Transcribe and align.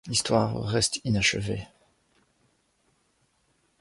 L'histoire 0.07 0.55
reste 0.63 0.99
inachevée. 1.03 1.67